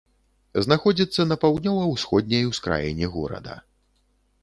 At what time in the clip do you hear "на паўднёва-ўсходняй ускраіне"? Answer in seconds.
1.31-3.15